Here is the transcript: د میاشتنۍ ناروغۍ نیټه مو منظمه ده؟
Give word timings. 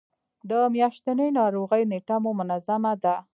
د 0.49 0.51
میاشتنۍ 0.73 1.29
ناروغۍ 1.39 1.83
نیټه 1.91 2.15
مو 2.23 2.31
منظمه 2.39 2.93
ده؟ 3.03 3.15